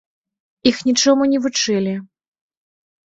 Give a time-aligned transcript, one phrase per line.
[0.69, 1.93] Іх нічому не вучылі.